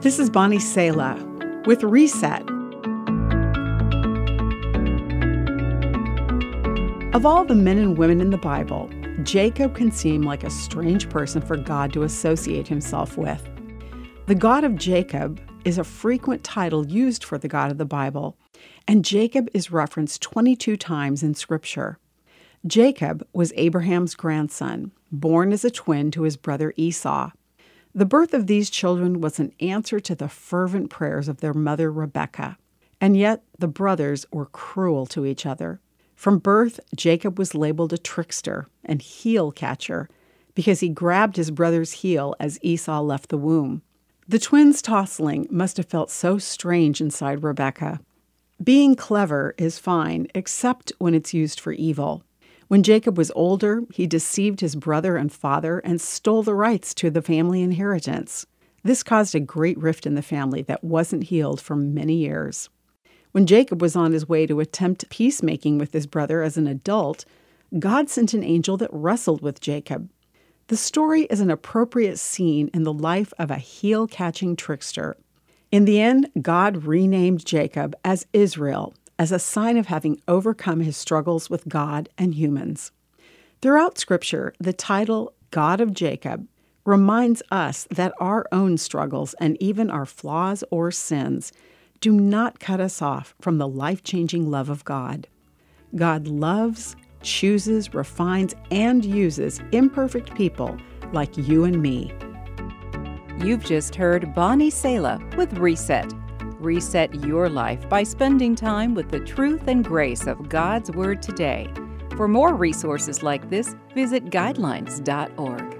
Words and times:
This 0.00 0.20
is 0.20 0.30
Bonnie 0.30 0.60
Sala 0.60 1.16
with 1.66 1.82
Reset. 1.82 2.42
Of 7.12 7.26
all 7.26 7.44
the 7.44 7.56
men 7.56 7.78
and 7.78 7.98
women 7.98 8.20
in 8.20 8.30
the 8.30 8.38
Bible, 8.38 8.88
Jacob 9.24 9.74
can 9.74 9.90
seem 9.90 10.22
like 10.22 10.44
a 10.44 10.50
strange 10.50 11.10
person 11.10 11.42
for 11.42 11.56
God 11.56 11.92
to 11.94 12.04
associate 12.04 12.68
himself 12.68 13.18
with. 13.18 13.42
The 14.26 14.36
God 14.36 14.62
of 14.62 14.76
Jacob 14.76 15.40
is 15.64 15.78
a 15.78 15.84
frequent 15.84 16.44
title 16.44 16.86
used 16.86 17.24
for 17.24 17.36
the 17.36 17.48
God 17.48 17.72
of 17.72 17.78
the 17.78 17.84
Bible, 17.84 18.36
and 18.86 19.04
Jacob 19.04 19.48
is 19.52 19.72
referenced 19.72 20.22
22 20.22 20.76
times 20.76 21.24
in 21.24 21.34
Scripture. 21.34 21.98
Jacob 22.64 23.26
was 23.32 23.52
Abraham's 23.56 24.14
grandson, 24.14 24.92
born 25.10 25.52
as 25.52 25.64
a 25.64 25.72
twin 25.72 26.12
to 26.12 26.22
his 26.22 26.36
brother 26.36 26.72
Esau. 26.76 27.32
The 27.94 28.06
birth 28.06 28.34
of 28.34 28.46
these 28.46 28.70
children 28.70 29.20
was 29.20 29.38
an 29.38 29.52
answer 29.60 29.98
to 30.00 30.14
the 30.14 30.28
fervent 30.28 30.90
prayers 30.90 31.28
of 31.28 31.40
their 31.40 31.54
mother 31.54 31.90
Rebecca. 31.90 32.58
And 33.00 33.16
yet 33.16 33.42
the 33.58 33.68
brothers 33.68 34.26
were 34.32 34.46
cruel 34.46 35.06
to 35.06 35.24
each 35.24 35.46
other. 35.46 35.80
From 36.14 36.38
birth, 36.38 36.80
Jacob 36.96 37.38
was 37.38 37.54
labeled 37.54 37.92
a 37.92 37.98
trickster 37.98 38.68
and 38.84 39.00
heel 39.00 39.52
catcher 39.52 40.08
because 40.54 40.80
he 40.80 40.88
grabbed 40.88 41.36
his 41.36 41.52
brother's 41.52 41.92
heel 41.92 42.34
as 42.40 42.58
Esau 42.60 43.00
left 43.00 43.28
the 43.28 43.38
womb. 43.38 43.82
The 44.26 44.40
twins' 44.40 44.82
tossling 44.82 45.46
must 45.50 45.76
have 45.76 45.86
felt 45.86 46.10
so 46.10 46.36
strange 46.38 47.00
inside 47.00 47.44
Rebecca. 47.44 48.00
Being 48.62 48.96
clever 48.96 49.54
is 49.56 49.78
fine, 49.78 50.26
except 50.34 50.92
when 50.98 51.14
it's 51.14 51.32
used 51.32 51.60
for 51.60 51.72
evil. 51.72 52.24
When 52.68 52.82
Jacob 52.82 53.16
was 53.16 53.32
older, 53.34 53.84
he 53.90 54.06
deceived 54.06 54.60
his 54.60 54.76
brother 54.76 55.16
and 55.16 55.32
father 55.32 55.78
and 55.78 56.00
stole 56.00 56.42
the 56.42 56.54
rights 56.54 56.92
to 56.94 57.10
the 57.10 57.22
family 57.22 57.62
inheritance. 57.62 58.44
This 58.82 59.02
caused 59.02 59.34
a 59.34 59.40
great 59.40 59.78
rift 59.78 60.06
in 60.06 60.14
the 60.14 60.22
family 60.22 60.62
that 60.62 60.84
wasn't 60.84 61.24
healed 61.24 61.62
for 61.62 61.74
many 61.74 62.14
years. 62.14 62.68
When 63.32 63.46
Jacob 63.46 63.80
was 63.80 63.96
on 63.96 64.12
his 64.12 64.28
way 64.28 64.46
to 64.46 64.60
attempt 64.60 65.08
peacemaking 65.08 65.78
with 65.78 65.94
his 65.94 66.06
brother 66.06 66.42
as 66.42 66.58
an 66.58 66.66
adult, 66.66 67.24
God 67.78 68.10
sent 68.10 68.34
an 68.34 68.44
angel 68.44 68.76
that 68.76 68.92
wrestled 68.92 69.40
with 69.40 69.60
Jacob. 69.60 70.10
The 70.66 70.76
story 70.76 71.22
is 71.24 71.40
an 71.40 71.50
appropriate 71.50 72.18
scene 72.18 72.70
in 72.74 72.82
the 72.82 72.92
life 72.92 73.32
of 73.38 73.50
a 73.50 73.56
heel 73.56 74.06
catching 74.06 74.56
trickster. 74.56 75.16
In 75.72 75.86
the 75.86 76.00
end, 76.00 76.30
God 76.40 76.84
renamed 76.84 77.46
Jacob 77.46 77.94
as 78.04 78.26
Israel 78.34 78.94
as 79.18 79.32
a 79.32 79.38
sign 79.38 79.76
of 79.76 79.86
having 79.86 80.20
overcome 80.28 80.80
his 80.80 80.96
struggles 80.96 81.50
with 81.50 81.68
God 81.68 82.08
and 82.16 82.34
humans. 82.34 82.92
Throughout 83.60 83.98
Scripture, 83.98 84.52
the 84.60 84.72
title 84.72 85.32
God 85.50 85.80
of 85.80 85.92
Jacob 85.92 86.46
reminds 86.84 87.42
us 87.50 87.86
that 87.90 88.14
our 88.20 88.46
own 88.52 88.78
struggles 88.78 89.34
and 89.40 89.60
even 89.60 89.90
our 89.90 90.06
flaws 90.06 90.64
or 90.70 90.90
sins 90.90 91.52
do 92.00 92.12
not 92.12 92.60
cut 92.60 92.80
us 92.80 93.02
off 93.02 93.34
from 93.40 93.58
the 93.58 93.68
life 93.68 94.02
changing 94.02 94.50
love 94.50 94.70
of 94.70 94.84
God. 94.84 95.26
God 95.96 96.28
loves, 96.28 96.96
chooses, 97.22 97.92
refines, 97.92 98.54
and 98.70 99.04
uses 99.04 99.60
imperfect 99.72 100.34
people 100.34 100.78
like 101.12 101.36
you 101.36 101.64
and 101.64 101.82
me. 101.82 102.12
You've 103.42 103.64
just 103.64 103.94
heard 103.94 104.34
Bonnie 104.34 104.70
Sala 104.70 105.20
with 105.36 105.52
Reset. 105.58 106.12
Reset 106.58 107.14
your 107.24 107.48
life 107.48 107.88
by 107.88 108.02
spending 108.02 108.56
time 108.56 108.94
with 108.94 109.10
the 109.10 109.20
truth 109.20 109.68
and 109.68 109.84
grace 109.84 110.26
of 110.26 110.48
God's 110.48 110.90
Word 110.90 111.22
today. 111.22 111.72
For 112.16 112.26
more 112.26 112.54
resources 112.54 113.22
like 113.22 113.48
this, 113.48 113.76
visit 113.94 114.26
guidelines.org. 114.26 115.77